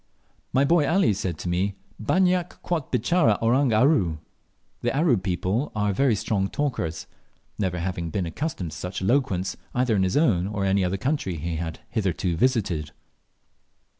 My 0.51 0.65
boy 0.65 0.89
Ali 0.89 1.13
said 1.13 1.37
to 1.37 1.47
me, 1.47 1.75
"Banyak 2.01 2.63
quot 2.63 2.91
bitchara 2.91 3.37
Orang 3.39 3.71
Aru" 3.71 4.17
(The 4.81 4.91
Aru 4.97 5.15
people 5.17 5.71
are 5.75 5.93
very 5.93 6.15
strong 6.15 6.49
talkers), 6.49 7.05
never 7.59 7.77
having 7.77 8.09
been 8.09 8.25
accustomed 8.25 8.71
to 8.71 8.77
such 8.77 9.03
eloquence 9.03 9.55
either 9.75 9.95
in 9.95 10.01
his 10.01 10.17
own 10.17 10.47
or 10.47 10.65
any 10.65 10.83
other 10.83 10.97
country 10.97 11.35
he 11.35 11.57
had 11.57 11.81
hitherto 11.91 12.35
visited. 12.35 12.93